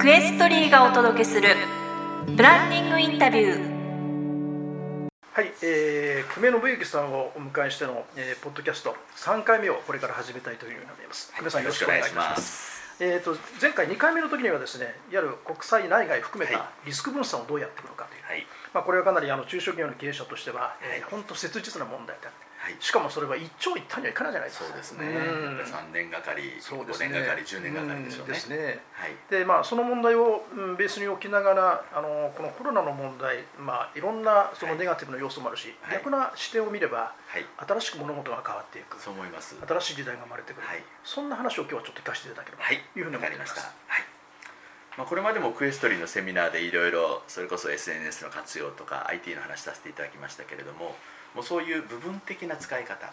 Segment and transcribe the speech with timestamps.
[0.00, 1.48] クエストリーがお届けする
[2.34, 5.08] プランニングインタビュー。
[5.34, 8.96] はい、えー、久米信之さんをお迎えしての、えー、ポッドキャスト。
[9.16, 11.30] 3回目をこれから始めたいというふうに思います。
[11.36, 12.80] 久米さんよろしくお願いします。
[12.98, 18.46] えー、と前回2回目の時にはですねいわゆる国際内外含めたはリスク分散をどうやっていくのかという、はい。
[18.72, 21.02] まあ、これはかなりあの中小企業の経営者としては、えーはい。
[21.10, 22.76] 本当切実な問題であってはい。
[22.78, 24.68] しかもそれは一長一短にはいかないじゃないですか。
[24.68, 25.56] そうですね、うん。
[25.56, 26.92] やっぱ3年がかり、5ね。
[26.92, 28.32] 年がかり、10年がかりでしょうね。
[28.32, 28.34] ん。
[28.34, 28.84] ですね。
[28.92, 29.16] はい。
[29.30, 35.96] でまあ、その問題を、うんベースに置きながらあのこのコロナの問題、まあ、いろんなそのネガティブな要素もあるし、はい。
[35.96, 39.00] 逆な視点を見ればはい、新しく物事が変わっていく。
[39.00, 39.56] そう思います。
[39.66, 40.82] 新しい時代が生まれてくる、はい。
[41.04, 43.58] そんな話を今日はちょっと聞かせていただければはい、というふうに思います。
[43.58, 44.04] はい。
[44.98, 50.96] まあこれまでもクエストリーのセミナーでいろいろそれこそ SNS の活用とか IT の話させていただきましたけれども、
[51.34, 53.06] もうそういう部分的な使い方、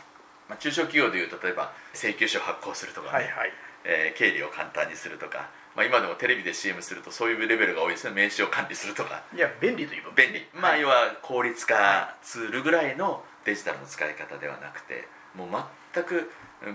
[0.49, 3.51] まあ中小企業でいうと例えば請求書を発行するとかね、はいはい。
[3.83, 8.13] えー経理を簡単にするとか、まあ今でもテレビで CM するとそういうレベルが多いですね。
[8.13, 9.23] 名刺を管理するとか。
[9.33, 15.49] いや便利という部分便利、まあ要は効率化ツールぐらいのデジタルの使い方ではなくてもう
[15.93, 16.31] 全く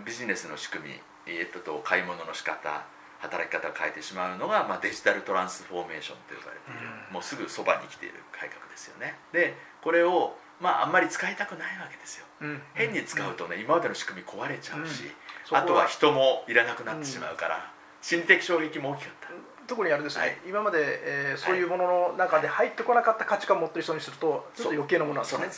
[0.07, 2.87] ビジネスの仕組みえっとと買い物の仕方
[3.21, 7.15] 働き方を変えてしまうのが、まあ、デジタルトランスフォーメーションと呼ばれている、うん。
[7.15, 9.17] もうすぐそばに来ている改革ですよね。
[9.33, 12.27] でこれをまああんまり使いたくないわけですよ。
[12.41, 12.63] うん。
[12.75, 15.11] 変に使うとね、今までの仕組み壊れちゃうし、
[15.45, 15.63] そこは。
[15.63, 19.29] あとは人もいらなくなってしまうから、心理的衝撃も大きかった、
[19.67, 20.39] 特にあれですね、はい。
[20.47, 25.49] 今まで、えーそういうものの中で入ってこなかった価値観を持ってる人にするとちょっと余計なものなんですよね。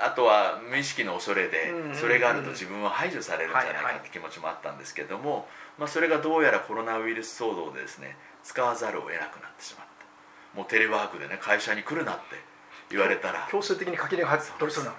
[0.00, 3.94] あとは無意識の恐れでうんそれがあると自分は排除されるんじゃないはいはい。
[3.94, 9.86] かって気持ちもあったんですけども、まあ、それがどうやらコロナウイルス騒動でですね使わざるを得なくなってしまっ
[10.52, 10.58] た。
[10.58, 12.36] もうテレワークでね会社に来るなって
[12.92, 13.48] 言われたら。
[13.50, 14.94] 強制的に垣根が取りそうな。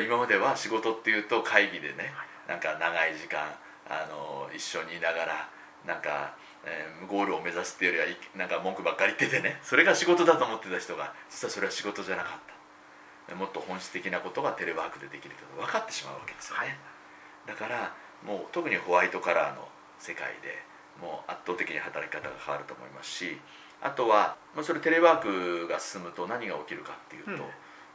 [0.00, 2.12] 今までは仕事っていうと会議でね
[2.48, 3.40] なんか長い時間
[3.88, 5.48] あの一緒にいながら
[5.86, 12.56] なんか、えーゴールを目指すっていうよりはいなんか文句ばっかり言っててねそれが仕事だと思ってた人が実はそれは仕事じゃなかった。
[13.34, 16.78] もっと本質的なことがテレワークでできると分かってしまうわけですよね、
[17.46, 17.92] だから
[18.22, 19.66] もう特にホワイトカラーの
[19.98, 20.62] 世界で
[21.02, 23.38] もう圧倒的に働き方が変わると思いますし
[23.82, 27.38] あとは、まあ、それテレワークが進むと何が起きるかっていうと、うん。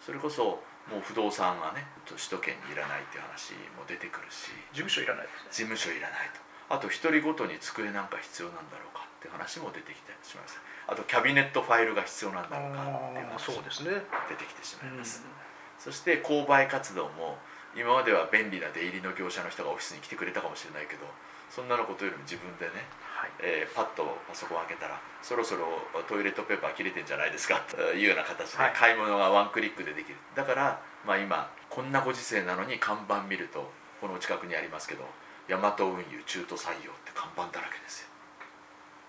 [0.02, 5.26] それこそもう不動産がね首都圏にいらないっていう話も出てくるし事務所いらない。
[5.26, 6.42] ね事務所いらないと。
[6.74, 10.72] あと一人ごとに机なんか必要なんだろうかって話も出てきてしまいます。
[10.92, 17.38] あとキャビネットファイルが必要なんだろうかっていう話もそうですね、出てきてしまいます、うそして購買活動も
[17.72, 21.08] 今までは便利な出入りの業者の人がオフィスに来てくれたかもしれないけど
[21.50, 22.84] そんなのことよりも自分でね、
[23.22, 23.32] はい。
[23.40, 25.68] えーパッとパソコン開けたらそろそろ
[26.10, 28.74] トイレットペーパー切れてんじゃないですかと いうような形ではい。
[28.74, 30.18] 買い物がワンクリックでできる。
[30.34, 33.72] だから、まあ、今こんなご時世なのに看板見ると
[34.02, 35.06] この近くにありますけど
[35.48, 38.08] 大和運輸中途採用って看板だらけですよ。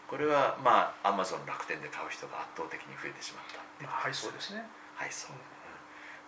[0.09, 3.59] これはまあアマゾン楽天で買う人が圧倒的に増えてしまった。
[3.59, 4.63] っていうまあ、はいそうですね。
[4.95, 5.29] 配送、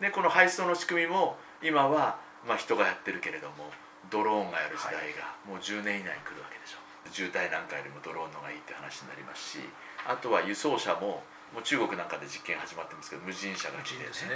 [0.01, 3.71] でこの配送の仕組みも今は、まあ、人がやってるけれども
[4.11, 6.78] ドローンがやる時代がもう10年以内に来るわけでしょ
[7.10, 9.65] 渋滞なんかよりもドローンの方がいいって話になりますし
[10.06, 11.22] あとは輸送車も
[11.54, 14.10] もう中国なんかで実験始まってますけど無人車が来てね。
[14.10, 14.34] ですね、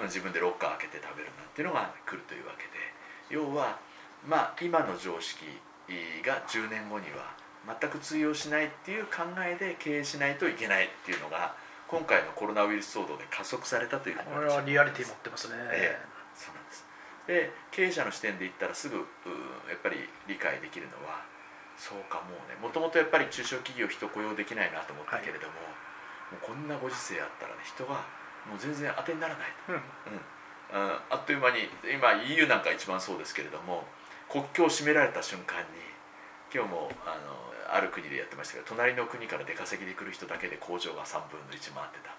[0.00, 0.10] うん。
[0.10, 2.84] 自分でロッカー開けて食べるなんていうのが来るというわけで。
[3.30, 3.78] 要は
[4.26, 5.46] まあ今の常識
[6.26, 7.32] が10年後には
[7.80, 11.54] 全く通用しないっていう考えで経営しないといけないっていうのが
[11.88, 16.06] 今回のコロナウイルス騒動で加速されたというこれはリアリティ持ってますね、ええ。
[16.34, 16.84] そうなんです。
[17.26, 19.00] で経営者の視点で言ったらすぐう
[19.70, 19.96] やっぱり
[20.28, 21.24] 理解できるのは
[21.76, 25.54] そうかもうねもともとやっぱり中小企業人雇用できないなと思ったけれども,、
[26.32, 28.02] もうこんなご時世あったらね人が
[28.46, 30.20] もう全然当てにならないと、うん。
[30.74, 33.84] うん、あっという間に今 EU なんか一番そうですけれども
[34.28, 35.66] 国境を閉められた瞬間に
[36.52, 42.14] 今日もあのある国でやってましたけど隣の国から出稼ぎで来る人だけで工場が3分の1回ってた、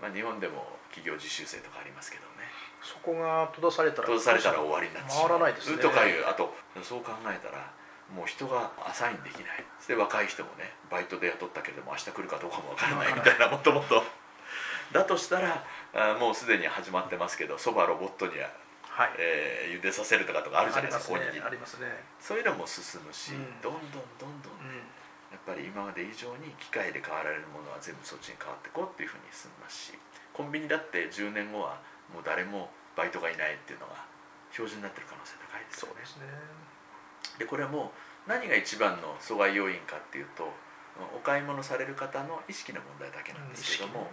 [0.00, 2.50] まあ、日本でも企業実習生とかありますけどね。
[2.82, 5.28] そこが閉ざされたら閉ざされたら終わりになってしまう。
[5.28, 5.78] 回らないですね。
[5.78, 7.70] とかいうあとそう考えたら
[8.14, 9.64] もう人がアサインできない。
[9.78, 14.02] そして若い人もねバイトで雇ったけれども明日来るかどうかもわからないみたいなもともと。
[14.92, 15.64] だとしたら
[15.94, 18.50] あもうすでに始まってますけどそばロボットには、
[18.84, 21.32] はい、えー茹でさせるとかとかあるじゃないですかありますね。
[21.32, 21.32] おに。
[21.32, 21.86] ぎりありますね、
[22.20, 23.60] そういうのも進むし、うん。
[23.62, 24.84] どんどんどんどんうん。
[25.32, 29.96] やっぱり今まで以上に機械で変わられるものは全部そっちに変わっていこうっていうふうに進みますし
[30.36, 31.80] コンビニだって10年後は
[32.12, 33.96] もう誰もバイトがいないっていうのが
[34.52, 36.04] 標準になってる可能性高いですよね。
[36.04, 36.28] そうですね。
[37.40, 40.52] でこれはもう何が一番の阻害要因かっていうと
[41.16, 44.10] お買い物される方の意識の問題だけなんですけども、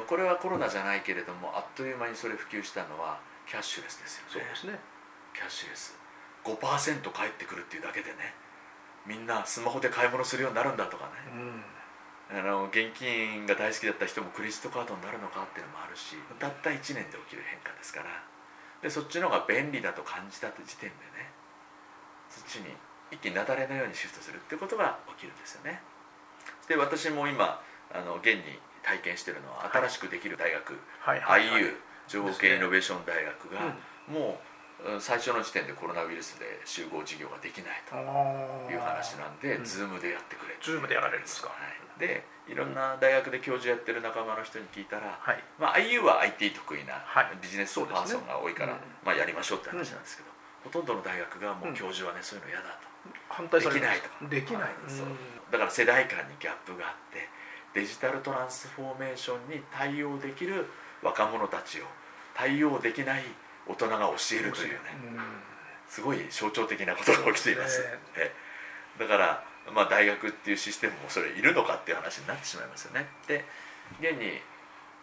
[0.00, 0.06] うん。
[0.06, 4.30] これはコロナじゃないけれどもあっという間にそれ普及したのはキャッシュレスですよね。
[4.30, 4.78] そうですね。
[5.34, 5.98] キャッシュレス。
[6.44, 8.34] 5%返ってくるっていうだけでね
[9.06, 11.10] みんなスマホで買い物するようになるんだとかね。
[11.34, 12.38] うん。
[12.38, 18.06] あの現金が大好きだった人もクレジットカードになるのかっていうのもあるしたった1年で起きる変化ですから。
[18.80, 21.28] でそっちの方が便利だと感じたって時点でね
[22.30, 22.72] そっちに
[23.10, 25.82] 一気に雪崩のようにシフトするってことが起きるんですよね。
[26.68, 27.60] で私も今
[27.92, 31.62] あの現に体験してるのは新しくできる大学、はいはいはい。
[31.62, 31.74] IU
[32.08, 33.74] 情報経営イノベーション大学が、
[34.08, 34.40] も
[34.86, 37.94] ううん最初の時点でコロナウイルスで集合授業ができないと
[38.72, 39.62] いう話なんで、うん。
[39.62, 41.48] Zoom でやってくれって Zoom でやられるんですか？
[41.48, 41.54] は
[41.98, 45.44] い、でいろんな大学で教授やってる仲間の人に聞いたら、はい。
[45.58, 47.38] まあ、IU は IT 得意なはい。
[47.42, 50.30] ビジネスパーソンが多いから、そうですねまあ、やりましょうって話なんですけど、
[50.64, 52.89] ほとんどの大学がもう教授はね、そういうの嫌だと
[53.28, 54.28] 反対されできないとか。
[54.28, 55.16] できない、そううん。
[55.50, 57.28] だから世代間にギャップがあって
[57.74, 60.66] デジタルトランスフォーメーションに対応できる
[61.02, 61.84] 若者たちを
[62.34, 63.24] 対応できない
[63.66, 64.78] 大人が教えるというね
[65.88, 67.86] すごい象徴的なことが起きています、ね
[68.16, 68.32] え。
[68.98, 69.44] だから、
[69.74, 73.06] まあ、大学っていうシステムもそれいるのかっていう話になってしまいますよね。
[73.26, 73.44] で
[74.00, 74.38] 現に、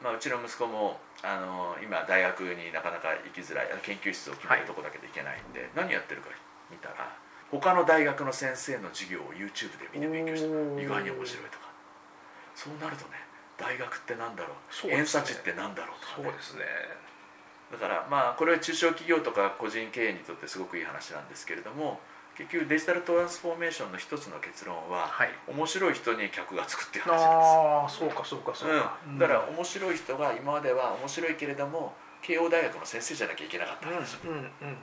[0.01, 6.29] まあ、うちの息子もあの今大学になかなか行きづらい研究室を決めるとこだけで行けないんで、何やってるか
[6.71, 7.15] 見たら
[7.51, 10.47] 他の大学の先生の授業を YouTube で見て勉強して
[10.83, 11.67] 意外に面白いとか。
[12.55, 13.11] そうなるとね
[13.57, 14.53] 大学ってなんだろ
[14.83, 14.87] う？
[14.87, 14.95] ね。
[14.95, 16.65] 偏差値ってなんだろうとか、ね、そうですね。
[17.71, 21.99] だからまあこれは中小企業とか個人経営にとってすごくいい話なんですけれども
[22.37, 25.29] 結局デジタルトランスフォーメーションの一つの結論は、はい。
[25.47, 27.27] 面白い人に客がつくっていう話なんです。
[27.27, 31.93] ああそうかそうかそうか、うん、だから面白い人が今までは面白いけれども
[32.27, 34.19] 慶応大学の先生じゃなきゃいけなかったんですよ、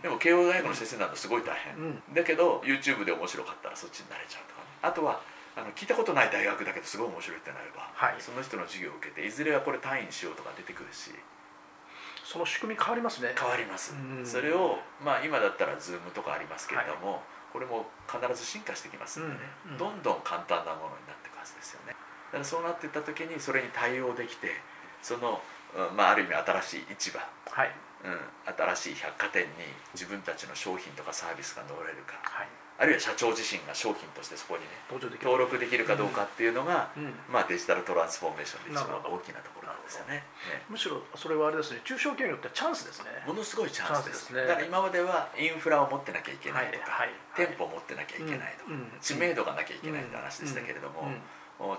[0.01, 2.03] でも慶応大学の先生なんてすごい大変、うん。
[2.15, 4.67] だけど YouTube で面白かったらそっちになれちゃうとかね。
[4.81, 5.21] あとは
[5.55, 8.17] あの聞いたことない大学だけどすごい面白いってなれば、はい。
[8.19, 11.13] その人の授業を受けていずれはこれ単位にしようとか出てくるし。
[12.25, 13.37] その仕組み変わりますね。
[13.39, 14.27] 変わります、うん。
[14.27, 19.79] それを、まあ、今だったら Zoom とかありますけれども、これも必ず進化してきますんでね、うんうん。
[19.79, 21.93] どんどん簡単なものになっていくはずですよね。
[21.93, 21.95] だ
[22.33, 24.51] からそうなっていった時にそれに対応できて
[25.03, 25.43] その、
[25.75, 27.19] うんまあ、ある意味新しい市場、
[27.51, 27.71] はい。
[28.05, 28.21] うん、
[28.77, 29.49] 新しい百貨店に
[29.95, 32.21] 自分たちの商品とかサービスが乗れるか。
[32.23, 32.49] はい。
[32.77, 35.31] あるいは社長自身が商品としてそこにね登場できる。
[35.31, 37.15] 登録できるかどうかっていうのが、うん。
[37.31, 40.27] まあ、デジタルトランスフォーメーションで一番大きなところなんですよね。
[40.51, 40.63] ね。
[40.69, 43.11] むしろそれはあれですね中小企業によってはチャンスですね。
[43.27, 44.31] ものすごいチャンスです。
[44.35, 44.45] ね。
[44.45, 51.11] だから今まではインフラを持ってなきゃいけないとか、はいはい店舗を持ってなきゃいけないとか、うんうん知名度がなきゃいけないって話でしたけれども、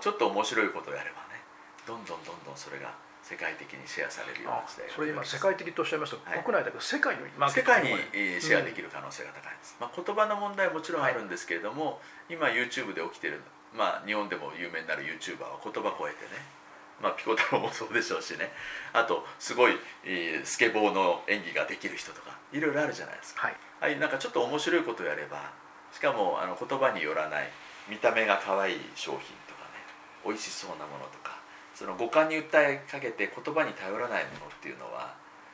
[0.00, 1.40] ちょっと面白いことをやればね
[1.86, 2.92] どんどんどんどんそれが
[3.26, 6.46] 世界的にシェアされるようあな時代がそれ今世界的とおっしゃいますと、はい。
[6.46, 11.98] 国内だけど世界にマーケ世界にットまでえーシェアできる可能性が高いです、まあ、言葉の問題はもちろんあるんですけれども、
[12.30, 13.42] 今 YouTube で起きてる、
[13.74, 16.38] まあ、日本でも有名になる YouTuber は言葉超えてね、
[17.02, 18.54] まあ、ピコ太郎もそうでしょうしね。
[18.94, 19.74] あとすごい、
[20.06, 23.48] えースケボーの演技ができる人とかいろいろあるじゃないですか。
[23.48, 23.56] はい。
[23.82, 25.50] ああいうなんかちょっと面白いことをやれば
[25.92, 27.50] しかもあの言葉によらない
[27.90, 29.18] 見た目が可愛い商品
[29.50, 29.82] とかね
[30.24, 31.35] 美味しそうなものとか
[31.76, 35.12] その五感に訴えかけて言葉に頼らないものっていうのは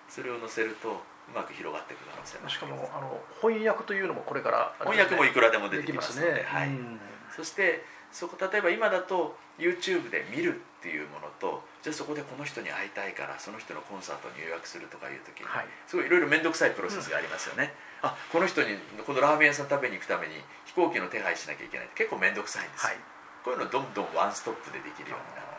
[0.09, 6.69] それを載せるとうまく広がっていく可能性がしかもあの翻訳というのもこれから翻訳もいくらでも出でてきますので、はい。
[6.69, 7.01] うん。
[7.35, 7.83] そして
[8.13, 15.67] そこ例えば今だと YouTube で見るっていうものとじゃあそこでこの人に会いたいからその人のコンサートに予約するとかいう時に、はい。
[15.89, 18.77] すごいいろいろ面倒くさいプロセスがありますよね、あこの人に
[19.07, 20.35] このラーメン屋さん食べに行くために
[20.67, 22.99] 飛行機の手配しなきゃいけないって結構面倒くさいんですよ、はい。
[23.43, 25.52] こういうのどんどんワンストップでできるようになる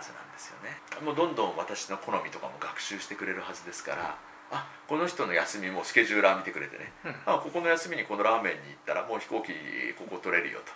[0.00, 0.80] はずなんですよね。
[1.04, 4.16] もうどんどん私の好みとかも学習してくれるはずですから
[4.50, 7.14] あこの人の休みもスケジューラー見てくれてね、うん。
[7.26, 9.52] あここの休みにこのラーメンに行ったらもう飛行機
[9.98, 10.72] ここ取れるよと。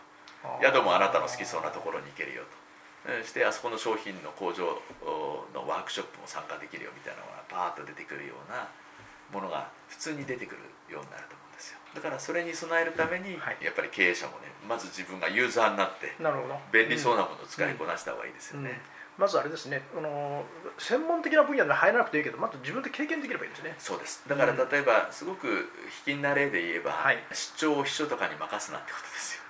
[0.63, 2.49] 宿もあなたの好きそうなところに行けるよと。
[3.07, 8.69] えーしてあそこの商品の工場おのワークショップも参加できるよみたいなのがパーッと出てくるような
[9.33, 10.61] ものが普通に出てくる
[10.93, 11.79] ようになると思うんですよ。
[11.95, 13.59] だからそれに備えるために、はい。
[13.61, 16.15] やっぱり経営者もねまず自分がユーザーになって
[16.73, 18.65] 便利そうなものを使いこなした方がいいですようん。
[18.65, 18.81] ね、
[19.17, 20.45] まずあれですねあの
[20.79, 23.75] 専門的な分野には入らなくていいけどまず自分で経験できればいいんですね。
[23.79, 24.25] そうです。
[24.29, 24.59] だからうん。
[24.59, 25.71] 例えばすごく
[26.05, 27.19] 卑近な例で言えば、はい。
[27.33, 29.43] 出張を秘書とかに任すなってことですよ。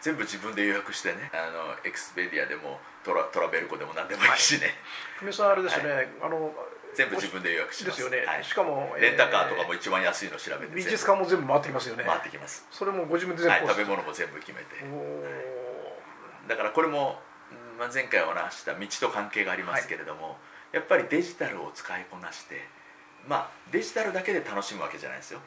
[0.00, 4.70] 全部自分で予約してねあのエクスペディアでもトラトラベルコでも何でもいいしね、
[5.18, 6.54] 久米さんあれですね、あの
[6.94, 8.02] 全部自分で予約します。
[8.02, 8.44] ですよね、はい。
[8.44, 12.04] しかもレンタカーとかえも一番安いの調べてー美術館も全部回ってきますよね。
[12.04, 14.82] 回ってきます、それもご自分で全はい、部食べ物も全部決めて。
[14.86, 17.27] おだからこれも、うん
[17.78, 20.36] まあ、前回お話しした道と関係がありますけれども、
[20.72, 22.60] やっぱりデジタルを使いこなして
[23.28, 25.40] まあデジタルだけで楽しむわけじゃないですよ。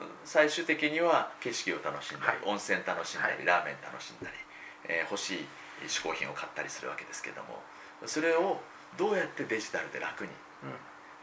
[0.00, 2.38] うん最終的には景色を楽しんだり、はい。
[2.44, 3.46] 温泉楽しんだり、はい。
[3.46, 4.36] ラーメン楽しんだり、
[4.88, 5.46] えー欲しい
[5.86, 7.62] 嗜好品を買ったりするわけですけども
[8.06, 8.60] それを
[8.98, 10.30] どうやってデジタルで楽に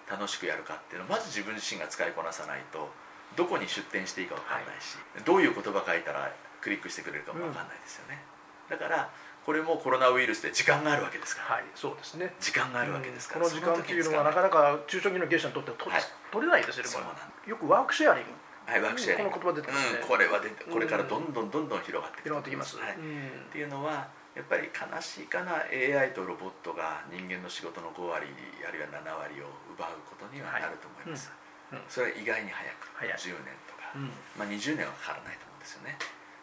[0.09, 2.87] 楽しくやるかっていうのをまず自分自身が使いこなさないと
[3.35, 4.95] どこに出店していいか分かんないし、
[5.25, 6.31] どういう言葉書いたら
[6.61, 8.23] クリックしてくれるかも分かんないですよね、
[8.69, 9.11] だから
[9.45, 12.33] これもコロナウイルスで時間があるわけですから、はいそうですね。
[12.39, 16.01] 時間があるわけですから、この時間っていうのはなかなか中小企業の経営者にとってはと、はい。
[16.31, 17.07] 取れないですよね
[17.45, 18.31] よくワークシェアリング。
[18.65, 19.37] はい、ワークシェアリング。
[19.37, 19.99] この言葉出てますね。
[20.01, 22.97] うん、これは出てこれからどんどんどんどん広がって広がってきます、はい。
[22.97, 23.29] うん。
[23.45, 28.25] っていうのはやっぱり悲しいかな AI とロボットが人間の仕事の5割
[28.67, 31.29] あるいは7割を奪うことにはなると思います、
[31.69, 31.87] はいうん。
[31.87, 32.89] それは意外に早く。
[32.97, 33.13] 早い。
[33.13, 34.09] 10年とか、うん。
[34.41, 35.97] まあ、20年はかからないと思うんですよね。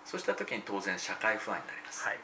[0.04, 2.16] そうした時に当然社会不安になります、はい。
[2.16, 2.23] で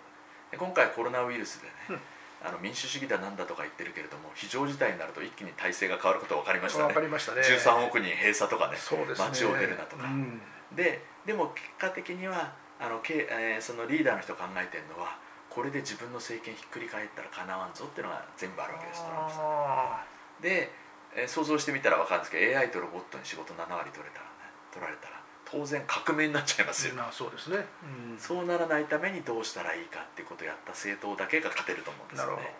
[0.56, 2.00] 今回コロナウイルスでね、うん。
[2.48, 6.84] あの民主主義だなんだとか言ってるけれども非常事態になると一気に体制が変わることが分かりましたね。
[6.86, 7.42] わかりましたね。
[7.42, 9.28] 13億人閉鎖とかねそうですね。
[9.28, 10.40] 街を出るなとか、うん。
[10.72, 15.18] ででも結果的にはあの、けえーそのリーダーの人考えてるのは
[15.50, 19.42] これで自分の政権ひっくり返ったらかなわんぞっていうのが全部あるわけですトランプさん。
[19.42, 20.04] あ
[20.40, 20.70] で、
[21.16, 25.17] えー想像してみたら分かるんですけど AI とロボットに仕事7割取れたらね取られたら
[25.50, 27.64] 当然革命になっちゃいますよ、ーまあそうですね、
[28.12, 28.18] うん。
[28.18, 32.52] そうならないためにどうしたらいいかってことをやった政党だけが勝てると思うんですよね。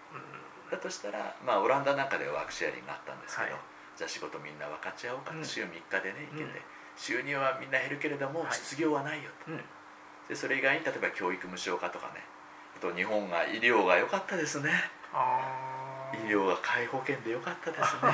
[0.71, 3.61] だとしたら、まあ、オランダなんかではワークシェアリングがあったんですけど、はい。
[3.97, 5.33] じゃあ仕事みんな分かち合おうか。
[5.33, 5.45] と、うん。
[5.45, 6.61] 週3日でね行けて、うん。
[6.97, 8.53] 収入はみんな減るけれども、はい。
[8.53, 9.53] 失業はないよと。
[10.29, 12.25] でそれ以外に例えば教育無償化とかね。
[12.77, 14.71] あと日本が医療が良かったですね。
[16.13, 18.13] 医療が皆保険で良かったですね。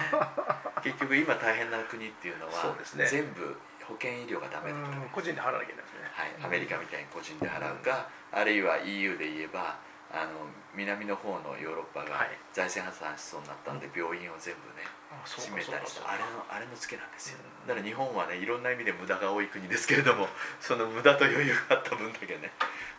[0.83, 3.07] 結局今大変な国っていうのはね。
[3.07, 3.57] 全部
[3.89, 6.11] 保険医療がダメだと、うん個人で払わなきゃいけないですね。
[6.11, 9.79] はい、アメリカみたいに個人で払うか、あるいは EU で言えば
[10.11, 12.39] あの南の方のヨーロッパがはい。
[12.55, 14.87] 財政破綻しそうになったんで、病院を全部ね
[15.27, 17.69] 閉めたりしてそうかあれのあれのツケなんですよ、うん。
[17.69, 20.29] だから日本はねいろんな意味で無駄が多い国ですけれども
[20.61, 22.51] その無駄と余裕があった分だけね。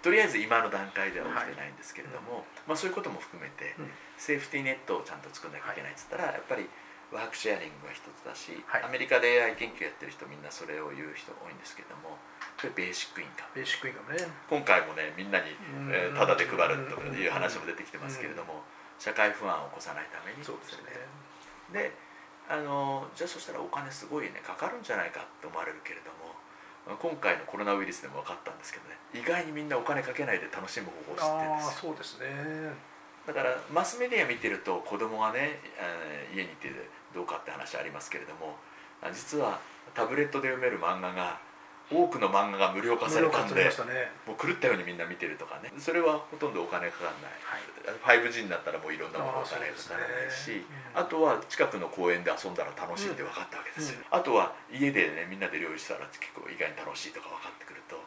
[0.03, 3.91] とりあえず今の段階では起きてないんですけれども、まあ、そういうことも含めて、うん。
[4.17, 6.69] セーフティーネットをちゃんと作んなきゃいけないっつったら、やっぱり
[7.15, 8.83] ワークシェアリングが一つだし、はい。
[8.83, 12.19] アメリカで AI 研究やってる人みんなそれを言う人多いんですけれども
[12.59, 13.55] これベーシックインカム。
[13.55, 14.19] ベーシックインカムね。
[14.51, 15.95] 今回もねみんなに、うん。
[15.95, 18.61] えータダで配るという話も出てきてますけれども、
[18.99, 20.43] 社会不安を起こさないために。
[20.43, 20.91] そうですね。
[21.71, 21.91] で
[22.47, 31.73] あのじゃあそしたらお金すごいねかかるんじゃないかって思われるけれども今回のコロナウイルスでも分かったんですけどね意外にみんなお金かけないで楽しむ方法を知ってるんですよ。
[31.81, 32.95] そうですね。
[33.25, 36.69] だからマスメディア見てると子供がね、えー家にいて
[37.15, 38.55] どうかって話ありますけれども
[39.01, 39.59] あ実は
[39.95, 41.39] タブレットで読める漫画が
[41.89, 43.69] 多くの漫画が無料化されたんでね。
[44.25, 45.69] もう狂ったようにみんな見てるとかね。
[45.77, 47.31] それはほとんどお金かかんない、
[48.01, 48.25] はい。
[48.25, 58.01] 5G になったらもういろんなものお金かからないしあとは近くの公園で遊んだら楽しいって分かったわけですよ、あとは家でねみんなで料理したら結構意外に楽しいとか分かってくると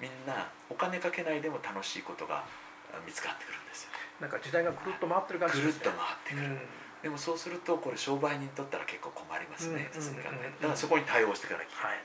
[0.00, 2.48] みんなお金かけないでも楽しいことが
[2.94, 3.90] あ見つかってくるんですよ。
[4.24, 5.84] なんか時代がぐるっと回ってる感じですね。
[5.84, 12.02] ぐるっと回ってくる、うんでもそうするとこれ商売人にとったら結構困りますね、うん普通に考えだからそこに対応していかなきゃいけない、はい。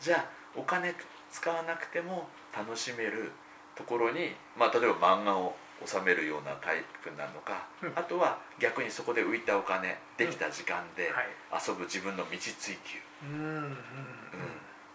[0.00, 0.94] じゃあお金
[1.30, 3.32] 使わなくても楽しめる
[3.74, 7.92] ところに、まあ、例えば漫画を収めるようなタイプなのか、うん。
[7.96, 11.62] あとは逆にそこで浮いたお金できた時間ではい。
[11.66, 13.42] 遊ぶ自分の道追求、うんうん。
[13.42, 13.72] うん。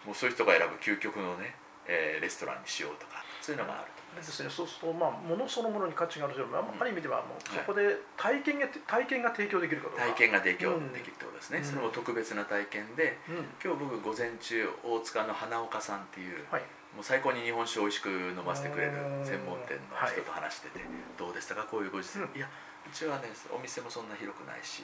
[0.05, 1.55] もうそういう人が選ぶ究極のね、
[1.87, 10.93] えーレストランにしようとかそういうのがあるとですね、そうすると、まあ、物そのものに価値があるけど、まあうんある意味ではもうはいそこで体験が、体験が提供できるかどうか体験が提供うん。
[10.93, 11.63] できるってことですね、うん。
[11.63, 13.35] それも特別な体験でうん。
[13.63, 16.61] 今日僕午前中大塚の花岡さんっていう、はい。
[16.95, 19.25] もう最高に日本酒を美味しく飲ませてくれるうん。
[19.25, 20.81] 専門店の人と話してて、
[21.17, 21.63] どうでしたか？
[21.69, 22.35] こういうご時世、うん。
[22.35, 22.49] いや
[22.85, 24.83] うちはねお店もそんな広くないし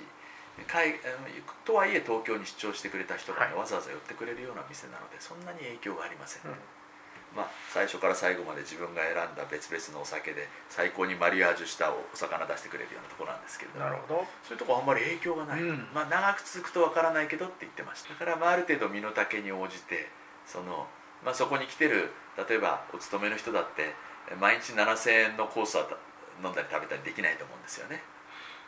[0.68, 1.00] 海
[1.66, 3.56] とはいえ東京に出張してくれた人が、ねはい。
[3.60, 6.58] わざわざ寄ってくれるような店なのでそんなに影響がありません、うん
[7.36, 13.86] まあ、最初から最後まで自分が選んだ別々のお酒で最高にマリアージュしたお魚出してくれるようなところなんですけれども。
[13.86, 14.28] なるほど。
[14.44, 15.88] そういうとこあんまり影響がない、うん。
[15.94, 20.10] まあ、長く続くとわからないけどって言ってましただからまあある程度身の丈に応じて
[20.46, 20.88] その、
[21.26, 23.96] まあ、そこに来てる例えばお勤めの人だって
[24.30, 25.98] え毎日7000円のコースはた
[26.44, 28.02] 飲んだり食べたりできないと思うんですよね。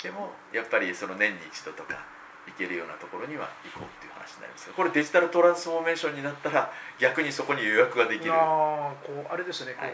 [0.01, 2.03] でもやっぱりその年に一度とか
[2.47, 8.33] 行けるようなところには行こうっていう話になりますこれデジタルトランスフォーメーションになったら逆にそこに予約ができる。
[8.33, 9.93] あーこうあれですね、こうはい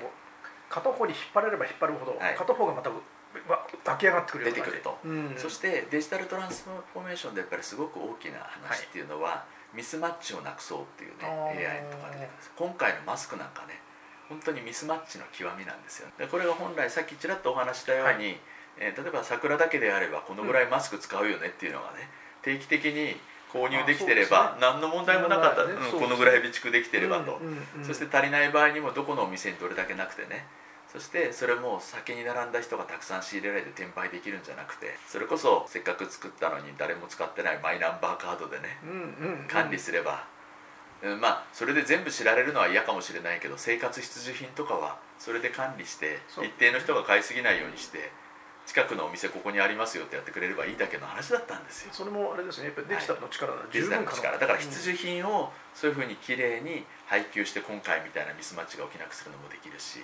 [0.71, 2.35] 片方に引っ張れれば引っ張るほど、はい。
[2.35, 4.97] 片方がまた湧き上がってくる出てくると。
[5.03, 9.43] うん、そしてデジタルトランスフォーメーションでやっぱりすごく大きな話っていうのは、
[9.73, 13.79] ミスマッチをなくそうっていうね AI とかです今回のマスクなんかね
[14.27, 16.07] 本当にミスマッチの極みなんですよ。
[16.17, 18.37] でこれが本来さっきちらっとお話ししたように、
[18.77, 22.09] えー例えば桜だけであればこのぐらいマスク使うよねっていうのがね、
[22.43, 23.15] 定期的に
[23.51, 27.39] 購入できてれば、あ何の問題もなかった、ねそうこのぐらい備蓄できてればと、
[27.83, 30.45] そして足りない場合にもどこのお店にどれだけなくてね。
[30.91, 34.97] そしてそれも先に並んだ人がたくさん仕入れられて転売できるんじゃなくて。
[35.07, 38.77] それこそせっかく作ったのに誰も使ってないマイナンバーカードでね
[39.47, 40.25] 管理すれば。
[41.01, 48.11] うんまあそれで全部知られるのは嫌かもしれないけど生活必需品とかはそれで管理して一定の人が買いすぎないようにして
[48.71, 51.89] 近くのお店ここにありますよってやってくれればいいだけの話だったんですよ。
[51.91, 52.67] それもあれですね。
[52.67, 54.39] やっぱりデジタルの力がデジタルの力。
[54.39, 59.99] だから必需需品をそういうふうにきれいに配給して今回みたいなミスマッチが起きなくするのもできるし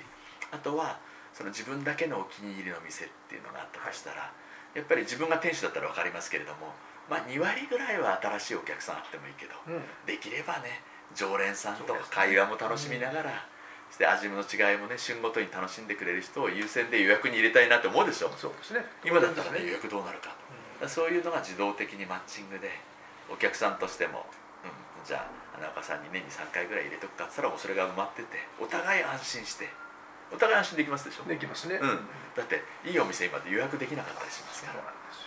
[0.52, 1.00] あとは
[1.32, 4.34] その自分だけのお気に入りの店っていうのがあったとしたら、
[4.76, 6.76] やっぱり自分が店主だったら分かりますけれども、
[7.10, 9.82] まあ、2割ぐらいは新しいお客さんあってもいいけど、うん。
[10.06, 10.84] できればね
[11.16, 13.48] 常連さんと会話も楽しみながら、
[13.90, 18.30] そして味の違いもね旬ごとに楽しんでくれる人を優先で予約に入れたいなと思うでしょ？
[18.38, 18.86] そうですね。
[19.06, 20.30] 今だったらね予う約どうなるか。
[20.30, 20.36] とだか
[20.82, 22.70] らそういうのが自動的にマッチングで
[23.32, 24.26] お客さんとしても、
[24.64, 24.72] うん、
[25.06, 29.68] じゃあ花岡さんに年に3回ぐらい入れとくかっつったらもうそれが埋まっててお互い安心して
[30.32, 31.80] お互い安心できますでしょ、んできますね。
[31.82, 34.74] うん、だっていいお店今で予約できなかったりしますから。
[34.76, 35.27] そうなんですよ。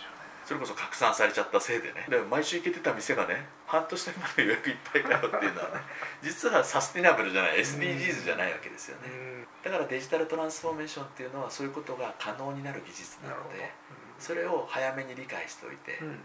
[0.51, 2.05] それこそ拡散されちゃったせいでね。
[2.09, 5.79] でも毎週行けてた店がね半年先まで予約いっぱいかよっていうのはね
[6.21, 9.47] 実はサスティナブルじゃない SDGs じゃないわけですよね。
[9.63, 13.71] だからデジタルトランスフォーメーションっていうのはそういうことが可能になる技術なので
[14.19, 16.19] それを早めに理解しておいて、うん。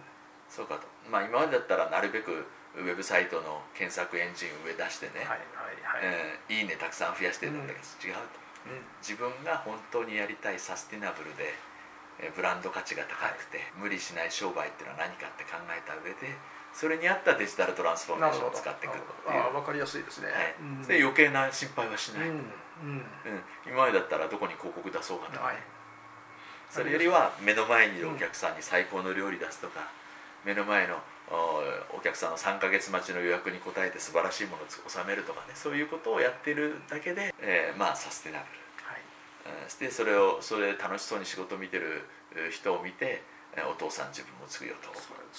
[0.50, 0.88] そうかと。
[1.08, 6.02] まあ今までだったらなるべくウェブサイトの検索エンジン上出してね、はいはいはい。
[6.02, 8.42] えーいいねたくさん増やしてるんだけど、違うと。
[8.66, 8.82] うん。
[8.98, 11.75] 自分が本当にやりたいサスティナブルでえー
[12.34, 16.36] ブランド価値が高くて、無理しない商売っていうのは何かって考えた上で
[16.72, 19.40] それに合ったデジタルトランスフォーメーションを使っていくっていう。
[19.40, 20.28] ああ分かりやすいですね。
[20.28, 20.54] はい。
[20.60, 20.82] うん。
[20.82, 22.36] で余計な心配はしない、うん。
[22.36, 22.40] うん。
[22.40, 23.42] うん。
[23.66, 25.56] 今までだったらどこに広告出そうかとか、はい。
[26.68, 29.88] それよりは目の前にいるお客さんに最高の料理出すとか、
[30.44, 35.54] 目の前のおお客さんの3ヶ月待ちの予約に応えて素晴らしいものを収めるとかね。
[35.54, 38.65] そういうことをやってるだけで、えーまあサステナブル
[39.46, 39.70] はいうん。
[39.70, 42.02] してそれをそれで楽しそうに仕事を見てる
[42.34, 43.22] えー人を見て
[43.56, 44.90] えーお父さん自分も継ぐよと。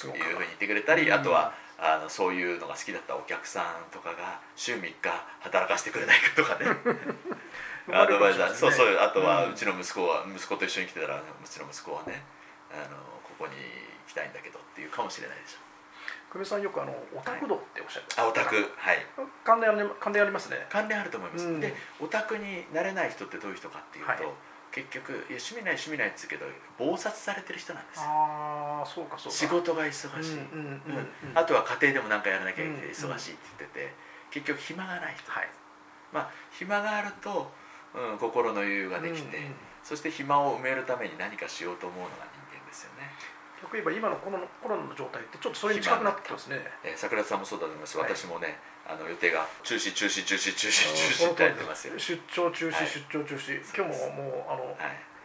[0.08, 1.14] いうふうに言ってくれたりうん。
[1.14, 4.96] あとはあのそういうのが好きだったお客さんとかが週3日
[5.42, 6.66] 働かせてくれないかとかね。
[7.94, 9.52] アドバイザーそうそうあとはうん。
[9.52, 12.24] うちの息子は息子と一緒に来てたらうちの息子はね
[12.72, 13.54] あのここに
[14.08, 15.67] 来たいんだけどっていうかもしれないでしょ
[16.32, 18.56] 久米さんよくあのオタク道っておっしゃってあオタク。
[18.56, 18.98] はい。
[19.44, 20.58] 関連あり関連ありますね。
[20.70, 21.60] 関連あると思います、うん。
[21.60, 24.22] でオタクになれない人ってどういう人かっていうと、はい。
[24.70, 28.04] 結局いや趣味ない趣味ないって言うけど忙殺されてる人なんですよ。
[28.06, 29.38] ああそうかそうか。
[29.38, 30.82] 仕事が忙しい、うん
[31.34, 33.94] あとは家庭でも何かやらなきゃいけない、うん忙しいって言ってて
[34.30, 35.50] 結局暇がない人、はい。
[36.12, 37.50] まあ暇があると、
[37.96, 39.56] うん、心の余裕ができて、うんうん。
[39.82, 43.10] そして暇を埋めるために何かしようと思うのが人間ですよね、
[43.62, 46.62] 逆に言えば今のコロナコロナの状態ってちょっとそれに近くなってますね。
[46.84, 48.14] えー桜田さんもそうだと思います、はい。
[48.14, 52.88] 私もねあの予定が中止中止中止中止中止ってやってますよ、出張中止、はい。
[52.88, 53.62] 出張中止。
[53.76, 54.76] 今日ももうあの、はい。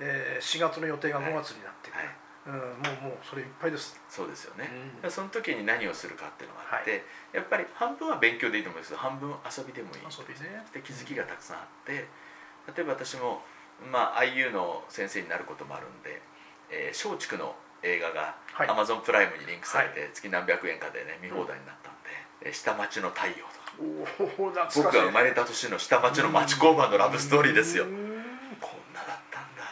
[0.00, 2.08] えー4月の予定が5月になってはい。
[2.44, 2.60] うん、もう
[3.06, 4.68] もうそれいっぱいです、そうですよね、
[5.04, 5.10] うん。
[5.10, 7.02] その時に何をするかっていうのがあって、はい。
[7.34, 8.90] やっぱり半分は勉強でいいと思うんです。
[8.90, 10.00] けど半分遊びでもいい。
[10.02, 12.08] 遊びねで気づきがたくさんあって
[12.74, 13.42] 例えば私も、
[13.92, 16.20] まあ、IU の先生になることもあるんで
[16.70, 18.68] えー松竹の映画がはい。
[18.68, 22.10] Amazon プライムにリンクされて、月何百円かでね見放題になったんで
[22.46, 23.72] 「えー下町の太陽」とか。
[24.82, 27.84] 僕が生まれた年の下町の町工場のラブストーリーですよ。
[27.84, 29.62] こんなだったんだ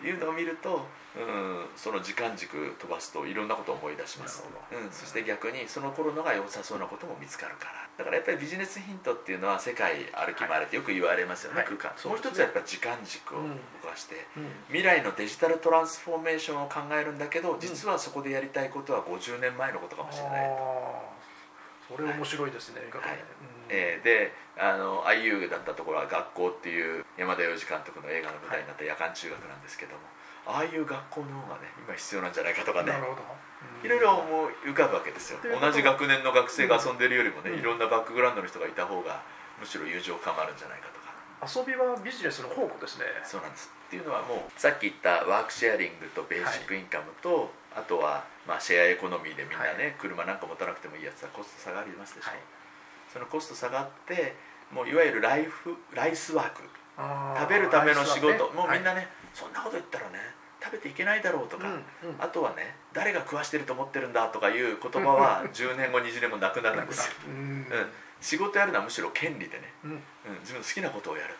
[0.00, 4.44] というのを見ると、うん、その時間軸飛ばすといろんなことを思い出します。
[4.72, 7.82] うん、そして逆にその頃のが良さそうなことも見つかるから。
[7.98, 11.66] だからやっぱりビジネスヒントっていうのは世界歩き回れってよく言われますよね、はい。
[11.66, 11.92] 空間。
[12.08, 13.50] もう一つはやっぱ時間軸をうん
[13.82, 23.22] 動かして、うん未来のデジタルトランスフォーメーションを考えるんだけど実はそこでやりたいことは50年前のことかもしれない、あーそれ面白いですね、見方ね。
[23.68, 23.76] うん。
[23.76, 30.00] えーであの IU だったところは学校っていう山田洋次監督の映画の舞台になった夜間中学なんですけども、
[30.46, 32.92] ああいう学校の方がね今必要なんじゃないかとかね。
[33.82, 35.38] いろいろ思い浮かぶわけですよ。
[35.42, 37.58] 同じ学年の学生が遊んでるよりもね、うん。
[37.58, 39.22] いろんなバックグラウンドの人がいた方が
[39.58, 41.10] むしろ友情深まるんじゃないかとか。
[41.42, 43.06] 遊びはビジネスの宝庫ですね。
[43.24, 43.70] そうなんです。
[43.86, 52.40] っていうのはもうさっき言ったワークシェアリングとベーシックインカムと、あとはまあシェアエコノミーでみんなね、車なんか持たなくてもいいやつはコスト下がりますでしょ、はい。
[53.12, 54.34] そのコスト下がって
[54.70, 56.62] もういわゆるライフライスワーク。
[56.92, 60.18] 食べるための仕事、もうみんなね、そんなこと言ったらね
[60.62, 61.72] 食べていけないだろうとか、うん
[62.10, 62.16] うん。
[62.18, 67.32] あとはね誰が食わしてると思ってるんだとかいう言葉は10年後20年後なくなるんですよ、 うん。
[67.32, 69.90] うん、仕事やるのはむしろ権利でね、うん。
[69.90, 70.00] うん、
[70.40, 71.34] 自分の好きなことをやる。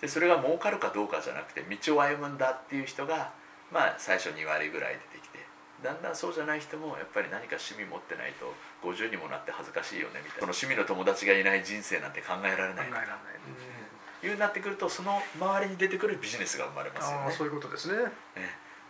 [0.00, 3.32] でそれが儲かるかどうかじゃなくて道を歩むんだっていう人が
[3.70, 5.38] まあ最初2割ぐらい出てきて
[5.82, 10.52] だんだんそうじゃない人もやっぱり何か趣味持ってないと50にもなって恥ずかしいよねみたいな。
[10.54, 12.86] その趣味の友達がいない人生なんて考えられない。
[12.86, 13.81] 考えられない、いう
[14.28, 17.32] ようになってくるとその周りに出てくるビジネスが生まれますよね。
[17.32, 17.98] そういうことですね。
[17.98, 18.10] ね。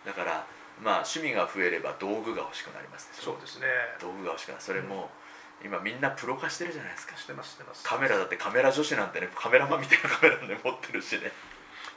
[0.05, 0.47] だから
[0.83, 3.67] まあ趣味が増えれば道具が欲しくなりますそうですね。
[4.01, 4.61] 道具が欲しくなる。
[4.63, 5.11] それも、
[5.65, 7.17] 今みんなプロ化してるじゃないですか。
[7.17, 7.85] してますしてます。
[7.85, 11.31] カメラだってカメラ女子なんてねカメラマンみたいなカメラで持ってるしね。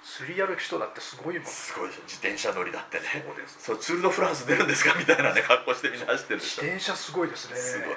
[0.03, 1.45] 釣りやる人だってすごいもん。
[1.47, 2.01] すごいでしょ。
[2.03, 3.25] 自転車乗りだってね。
[3.25, 3.57] そうです。
[3.59, 4.93] そうツール・ド・フランス出るんですか？
[4.99, 6.61] みたいなね格好してみんな走ってるでしょ。
[6.61, 7.55] 自転車すごいですね。
[7.55, 7.95] すごい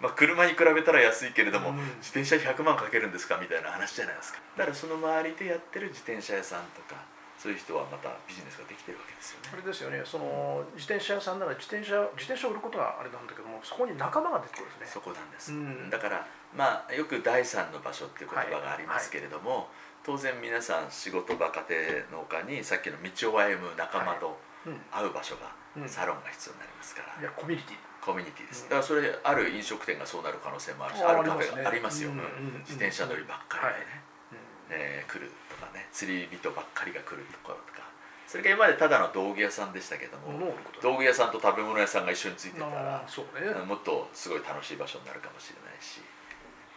[0.00, 1.76] まあ、車に比べたら安いけれども、うん。
[1.98, 4.40] 自転車100万かけるんですかみたいな話じゃないですか。
[4.56, 7.00] だからその周りでやってる自転車屋さんとか
[7.38, 9.50] そういう人はまたビジネスができてるわけですよね。
[9.52, 10.02] あれですよね。
[10.04, 15.00] その自転車屋さんなら自転車自転車を売ることがあれなんだけどもそこに仲間が出てくるんですね。
[15.00, 15.90] そこなんです、うん。
[15.90, 19.68] だからまあよく第三の場所っていう言葉がありますけれども、
[20.04, 21.64] 当然皆さん仕事場家
[22.10, 24.80] 庭の他にさっきの道を歩む仲間とうん。
[24.90, 25.88] 会う場所が、うん。
[25.88, 27.76] サロンが必要になりますから、いやコミュニティ
[28.06, 34.38] コミュニティです、うんだからそれある飲食店がそうなる可能性もあるしああるカフェがありますよ、うんうんうん自転車乗りばっかりでね、うん。
[34.70, 35.86] えー来るとかね。
[35.92, 37.82] 釣り人ばっかりが来るところとか。
[38.26, 43.64] それが今までただの道具屋さんでしたけども、道具屋さんと食べ物屋さんが一緒についてたあらね。
[43.64, 46.02] もっとすごい楽しい場所になるかもしれないし。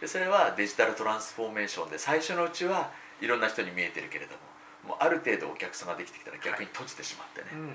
[0.00, 2.90] でそれはデジタルトランスフォーメーションで最初のうちは
[3.20, 4.32] いろんな人に見えてるけれど
[4.86, 7.74] ももうある程度お客さんができてきたら逆に閉じてしまってね、うん。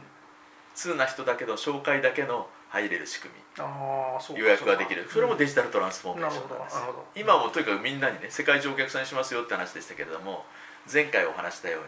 [0.74, 2.48] 通な人だけど紹介だけの
[2.80, 3.42] 入れる仕組み。
[4.38, 5.08] 予約ができる。
[5.10, 6.78] それもデジジタルトランスフォーメーションなんです
[7.16, 10.44] 今もとにかくみんなにね世界中お客さんにしますよって話でしたけれども
[10.92, 11.82] 前回お話したよう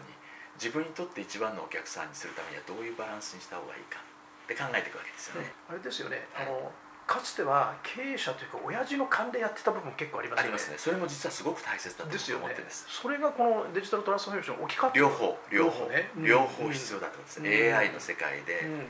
[0.56, 6.24] 自分にとって一番のお客さんにするためにはどういうバランスにした方がいいかって考えていくわけですよね、あれですよね。
[6.32, 6.72] あの
[7.06, 10.44] かつては経営者というか親父の勘でやってた部分結構ありますよね。
[10.44, 10.76] ありますね。
[10.78, 12.86] それも実はすごく大切だとですよね思ってです。
[12.88, 18.86] それがこのデジタルトランスフォーメーション置き換わって両方両方ねうん両方必要だってことです、うん AI の世界で、うん。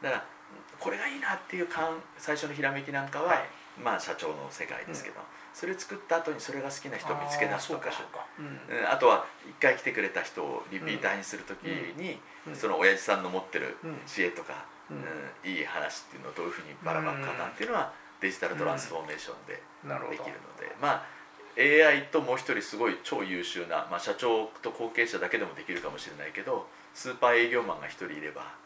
[0.00, 0.24] だから
[0.82, 3.38] これがいいなっていう感最初のひらめきなんかは、はい。
[3.82, 5.20] まあ社長の世界ですけど、
[5.54, 7.88] それ作った後にそれが好きな人を見つけ出すとか
[8.90, 12.18] あとは一回来てくれた人をリピーターにするときに、
[12.48, 12.56] うん。
[12.56, 13.96] その親父さんの持ってるうん。
[14.06, 14.96] 知恵とか、うん。
[14.96, 15.04] うん
[15.44, 21.22] いい話っていうのをどういうふうにばらまくかなっていうのは、デジタルトランスフォーメーションでできるので、まあ
[21.58, 28.61] AI ともう一人すごい超優秀な、まあ、社長と後継者だけでもできるかもしれないけどスーパー営業マンが一人いれば営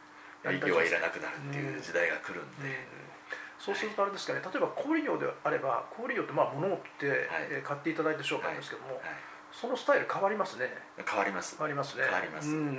[0.52, 2.72] 業はいらなくなるっていう時代が来るんで、
[3.58, 7.28] そうするとあれですかね例えば小売業であれば小売業ってまあ物を売って、
[7.64, 9.02] 買っていただいて商売ですけども、はい。
[9.52, 10.68] そのスタイル変わりますね。
[11.00, 11.56] 変わります。
[11.56, 12.04] 変わりますね。
[12.04, 12.56] 変わります、うん。
[12.56, 12.78] うん。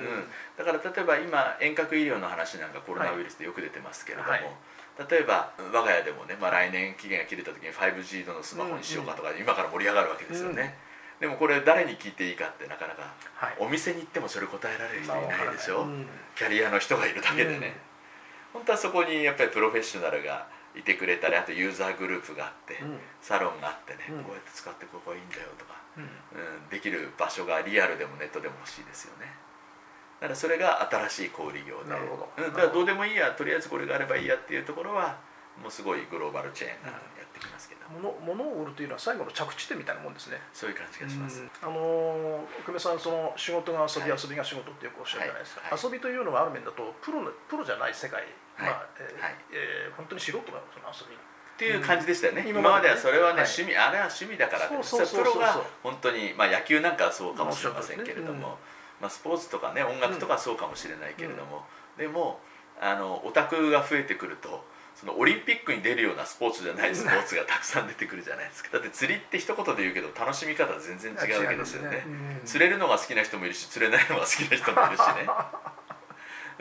[0.58, 4.42] だから例えば今遠隔医療の話なんかコロナウイルスでよく出てますけれども、はい。
[5.10, 10.76] 例えば我が家でもね、まあ、来年期限が切れた時に 5G のスマホにしようかとか、今から盛り上がるわけですよね、
[11.20, 13.56] でもこれ誰に聞いていいかってなかなかはい。
[13.60, 16.06] お店に行ってもそれ答えられる人いないでしょ、うん。
[16.36, 17.78] キャリアの人がいるだけでね、
[18.54, 22.98] 本当はそこにやっぱりプロフェッショナルがいてくれたりあとユーザーグループがあって、うん。
[23.22, 24.24] サロンがあってね、うん。
[24.24, 26.04] こうやって使ってここがいいんだよとか、うん。
[26.04, 29.26] うん、できる場所がリアルでもネットでも欲しいですよね。
[30.22, 31.90] だからそれが新しい小売業で。
[31.90, 32.30] なるほど。
[32.38, 35.18] うん、だからどうでもいいやとりあえずこれがあればいいやっていうところは
[35.62, 40.38] もうすごいグローバルチェーンがやってきますけど、物物を売るというのは最後の着地点みたいなもんですね。
[40.54, 41.50] そういう感じがします、うん。
[41.62, 45.80] あのー久米さんその仕事が遊び、はい遊びが仕事ってよくおっしゃるじゃないですか、はい。
[45.82, 48.22] 遊びというのはある面だとプロのプロじゃない世界、
[48.56, 48.70] はい。
[48.70, 49.36] まあえーはい。
[49.52, 51.20] えー本当に素人がその遊びっ
[51.58, 51.82] ていう。
[51.82, 52.50] 感じでしたよね、うん。
[52.50, 58.56] 今まではそれはね、はい趣味あれは趣味だからそうそうプロが本当に、まあ、野球なんかはそうかもしれませんけれども、まあ
[59.02, 61.66] まあ、スポーツとかね音楽とかはそうかもしれないけれども、
[61.98, 62.40] でも
[62.80, 64.66] あのオタクが増えてくると
[65.00, 68.70] そのオリンピックに出るようなスポーツじゃないスポーツがたくさん出てくるじゃないですか。
[68.74, 72.04] だって釣りって一言で言うけど楽しみ方全然違うわけですよね。
[72.08, 75.30] うん釣れるのが好きな人もいるし釣れないのが好きな人もいるしね。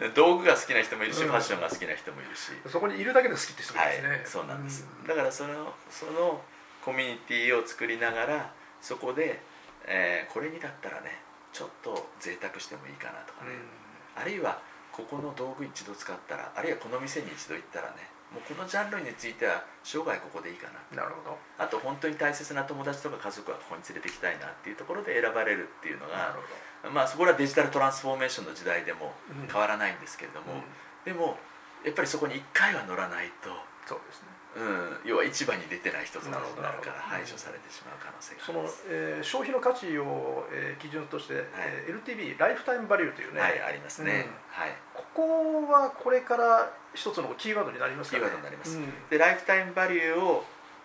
[0.15, 1.29] 道具が好きな人もいるし、うん。
[1.29, 6.45] ファッションが好きな人もいるし、そこにいるだけで好きって人もいはいるんですね、そうなんです、うだからそのその
[6.85, 9.41] コミュニティを作りながらそこで、
[9.87, 11.23] えーこれにだったらね
[11.55, 13.53] ちょっと贅沢してもいいかなとかね、
[14.15, 14.61] あるいは
[14.93, 20.81] ここの道具一度使ったらあるいはこの店に一度行ったらねもうこのジャンルについては生涯ここでいいかな。
[20.91, 21.39] うんなるほど。
[21.59, 26.33] あと本当に大切な友達とか家族はここに連れてきたいなっていうところで選ばれるっていうのがなる
[26.85, 29.49] ほまあそこらデジタルトランスフォーメーションの時代でもうん。
[29.49, 30.63] 変わらないんですけれどど、も、うん。
[31.05, 31.39] でも
[31.85, 33.51] やっぱりそこに1回は乗らないと、
[33.87, 41.37] そうですねうん、要は市場に出てない人とかになるから排除されてしまう可能性があそのえー消費の価値を、えー基準として、い。
[41.37, 44.19] えー LTV ライフタイムバリューというね、はいありますね、うん。
[44.49, 44.73] はい。
[44.95, 48.25] ここはこれから一つのキーワードになりますかね。
[48.25, 48.79] キーワードになります。
[48.79, 48.93] うん。
[49.11, 50.45] でライフタイムバリューを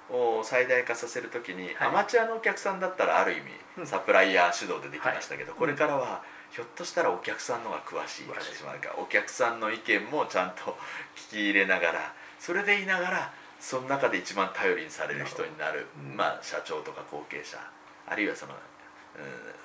[0.10, 1.88] お最大化させるときに、はい。
[1.88, 3.42] アマチュアのお客さんだったらある意う
[3.80, 3.84] ん。
[3.84, 5.60] 味サプライヤー主導でできましたけど、はい。
[5.60, 10.76] これからはひょっとしたらお客さんの方が詳しい形もあるからお客さんの意見もちゃんと
[11.16, 16.18] 聞き入れながらそれでいながらその中で一番頼りにされる人になる、うん。
[16.18, 17.62] まあ、社長とか後継者
[18.08, 18.60] あるいはその、うん、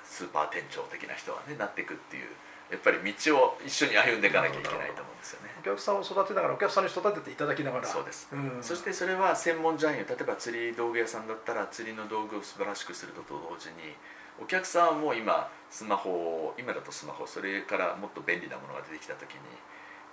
[0.05, 2.29] スーパー店長的な人が、ね、なっていくっていう
[2.69, 5.49] やっぱり道を一緒に歩んでいかなきゃいけないと思うんですよね。
[5.59, 7.87] お客さんを育てながらお客さんに育てていただきながら。
[7.87, 8.61] そうです、ん。
[8.61, 13.95] そしてそれは専門ジャンル例えば釣り道具屋さんだったら釣りの道具を素晴らしくすると同時に
[14.39, 19.39] お客さんも今スマホを今だとスマホそれからもっと便利なものが出てきた時に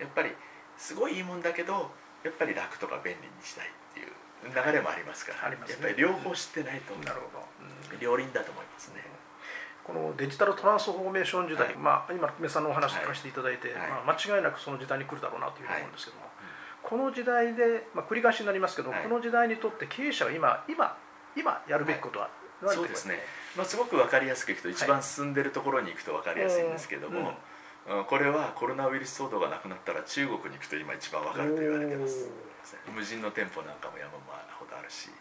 [0.01, 0.31] やっぱり
[0.79, 1.91] すごいいいもんだけど
[2.25, 4.11] やっぱり楽とか便利にしたいっていう
[4.49, 5.57] 流れもありますからね。
[5.69, 9.05] やっぱり両方知ってないと、なるほど、うん両輪だと思いますね。
[9.85, 11.77] このデジタルトランスフォーメーション時代、はい。
[11.77, 13.77] まあ、今久米さんのお話聞かせていただいて、はい。
[14.05, 16.35] まあ、間違いなくその時代に来るだろうなというふうに思うんですけども、はい
[16.85, 19.03] この時代で、まあ、繰り返しになりますけど、はい。
[19.03, 20.99] この時代にとって経営者が今今
[21.35, 22.29] 今やるべきことは
[22.63, 23.19] 何そうですね、
[23.57, 27.35] まあ、すごく分かりやすくいくと一番進んでるところに行くと分かりやすいんですけども、うん
[27.85, 32.31] これはコロナウイルス騒動がなくなったら中国に行くと今一番分かると言われてます。
[32.89, 34.17] 無人の店舗なんかも山
[34.57, 35.13] ほどあるし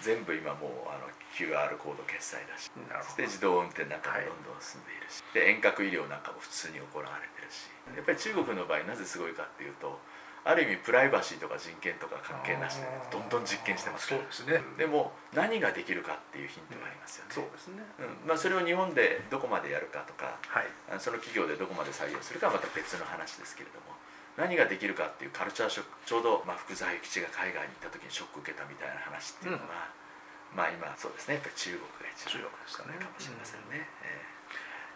[0.00, 2.70] 全部今もうあの QR コード決済だし。
[3.02, 7.66] そして自動運転なんかもどんどん進んでいるし、で遠隔医療なんかも普通に行われてるし。
[7.96, 9.98] やっぱり中国の場合なぜすごいかっていうと
[10.44, 14.26] ある意味プライバシーとか人権とか関係なしでどんどん実験してますから。
[14.30, 14.64] そうですね。
[14.76, 18.28] でも何ができるかっていうヒントがありますよね、そうですねうん。
[18.28, 20.66] まあ、それを日本でどこまでやるかとかはい。
[20.98, 23.94] その企業でどこまで採用するかはまた別の話ですけれども
[24.36, 29.92] 何ができるかっていうカルチャーショックちょうど、まあ、福沢諭吉が海外に行った時にショック受けたみたいな話っていうのは、
[30.56, 31.34] まあ今そうですね。
[31.36, 32.96] やっぱり中国が一番中国ですかね。
[32.96, 34.31] かもしれませんね、え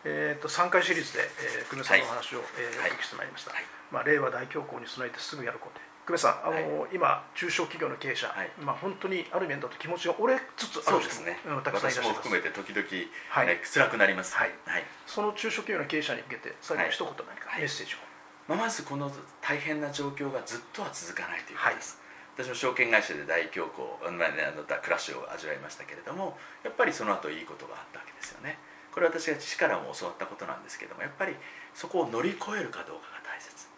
[0.04, 1.20] えー、と3回シリーズで、
[1.61, 2.90] えー、久米さんのお話を、えーはい。
[2.90, 3.64] お聞きしてまいりました、はい。
[3.90, 5.80] まあ、令和大恐慌に備えてすぐやること。
[6.06, 8.50] 久米さんあの、今中小企業の経営者、はい。
[8.62, 12.22] まあ、本当にある面だと気持ちが折れつつあるそうですね、うんたくさんいらっしゃいます。
[12.22, 12.87] 私も含めて時々、
[13.30, 13.46] はい。
[13.46, 14.37] ね辛くなります。
[14.37, 14.50] はい。
[14.66, 14.85] はい。
[15.06, 17.61] その中小企業の経営者に向けて最後に一言何かはい。
[17.62, 17.98] メッセージを、
[18.46, 19.11] まあ、まずこの
[19.42, 21.98] 大変な状況がずっとは続かないということです、
[22.37, 28.59] 私も証券会社で大恐慌、まあね、あのクラッシュを味わいましたけれどもやっぱりその後いいことがあったわけですよね
[28.96, 31.37] これは私が父からも教わったことなんですけどもやっぱり
[31.74, 33.68] そこを乗り越えるかどうかが大切。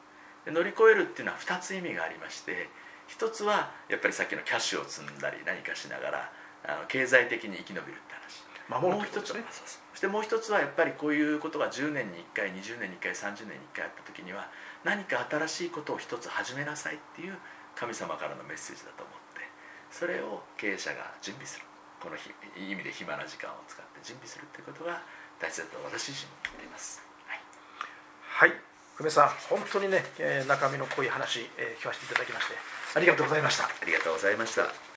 [0.46, 2.70] で乗り越えるっていうのは2つ意味がありまして
[3.08, 8.46] 一つはやっぱりさっきのキャッシュを積んだり何かしながらあの経済的に生き延びるって話。
[8.70, 9.82] 守もう一つはるということですね。
[9.90, 14.46] そしてもう一つはやっぱりこういうことが10年に1回20年に1回30年に1回あった時には
[14.84, 17.34] 何か新しいことを一つ始めなさいっていう
[17.74, 19.42] 神様からのメッセージだと思って
[19.90, 21.67] それを経営者が準備する
[22.00, 25.02] このひいい意味で暇な時間を使って準備するっていうことが
[25.40, 28.50] 大切だと私自身も思っています、はい。
[28.50, 28.60] はい。
[28.96, 32.54] 久米さん本当にね、えー中身の濃い話、えー聞かせていただきまして
[32.96, 33.64] ありがとうございました。
[33.64, 34.87] ありがとうございました